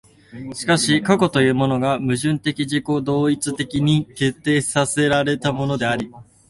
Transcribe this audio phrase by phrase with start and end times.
[0.55, 6.11] しかし過去というものが矛盾的自己同一的に決定せられたものであり、